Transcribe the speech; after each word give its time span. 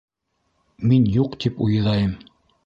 Мин 0.91 1.05
юҡ 1.17 1.37
тип 1.45 1.63
уйҙайым! 1.67 2.17